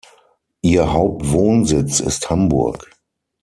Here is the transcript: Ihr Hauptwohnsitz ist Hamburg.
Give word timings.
Ihr 0.63 0.93
Hauptwohnsitz 0.93 1.99
ist 1.99 2.31
Hamburg. 2.31 2.89